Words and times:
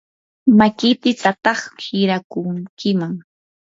makiykitataq 0.57 1.59
hirakunkiman. 1.85 3.13